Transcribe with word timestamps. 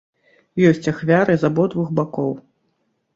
Ёсць 0.69 0.87
ахвяры 0.91 1.35
з 1.41 1.47
абодвух 1.49 1.91
бакоў. 1.99 2.31